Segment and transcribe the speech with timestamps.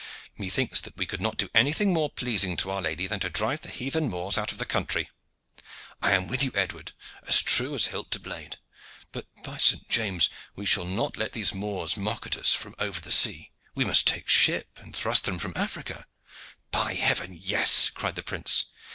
[0.35, 3.61] "Methinks that we could not do anything more pleasing to Our Lady than to drive
[3.61, 5.11] the heathen Moors out of the country."
[6.01, 6.93] "I am with you, Edward,
[7.27, 8.57] as true as hilt to blade.
[9.11, 9.87] But, by St.
[9.89, 10.27] James!
[10.55, 13.51] we shall not let these Moors make mock at us from over the sea.
[13.75, 16.07] We must take ship and thrust them from Africa."
[16.71, 18.71] "By heaven, yes!" cried the prince.